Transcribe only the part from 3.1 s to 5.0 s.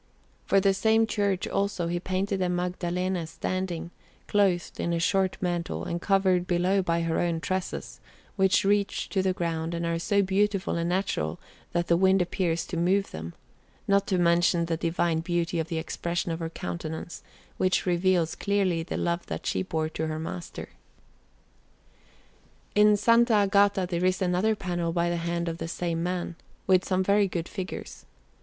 standing, clothed in a